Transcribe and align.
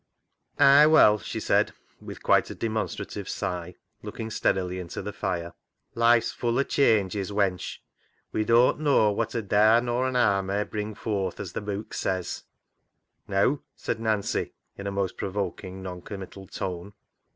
"Ay, 0.57 0.87
well!" 0.87 1.19
she 1.19 1.39
said 1.39 1.73
with 2.01 2.23
quite 2.23 2.49
a 2.49 2.55
demon 2.55 2.87
strative 2.87 3.27
sigh, 3.27 3.75
looking 4.01 4.31
steadily 4.31 4.79
into 4.79 4.99
the 4.99 5.13
fire," 5.13 5.53
life's 5.93 6.31
full 6.31 6.57
o' 6.57 6.63
changes, 6.63 7.29
wench. 7.29 7.77
We 8.31 8.43
doan't 8.43 8.77
62 8.79 8.83
CLOG 8.83 8.83
SHOP 8.83 8.83
CHRONICLES 8.83 8.83
knaw 9.03 9.11
wot 9.11 9.35
a 9.35 9.41
daa 9.43 9.79
nor 9.79 10.07
an 10.07 10.15
haar 10.15 10.41
may 10.41 10.63
bring 10.63 10.95
forth, 10.95 11.39
as 11.39 11.51
th' 11.53 11.63
Beuk 11.63 11.93
says."" 11.93 12.45
Neaw," 13.29 13.59
said 13.75 13.99
Nancy 13.99 14.53
in 14.75 14.87
a 14.87 14.91
most 14.91 15.17
provoking 15.17 15.83
non 15.83 16.01
committal 16.01 16.47
tone. 16.47 16.93